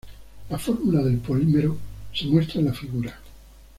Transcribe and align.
La 0.49 0.57
fórmula 0.57 1.03
del 1.03 1.19
polímero 1.19 1.77
se 2.11 2.25
muestra 2.25 2.59
en 2.59 2.65
la 2.65 2.73
figura. 2.73 3.19